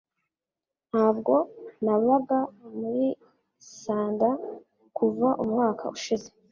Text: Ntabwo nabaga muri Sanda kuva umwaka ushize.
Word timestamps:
Ntabwo 0.89 1.33
nabaga 1.83 2.39
muri 2.77 3.05
Sanda 3.79 4.29
kuva 4.97 5.27
umwaka 5.43 5.83
ushize. 5.97 6.27